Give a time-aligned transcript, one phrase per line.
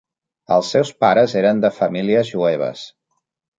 [0.55, 2.85] Els seus pares eren de famílies jueves.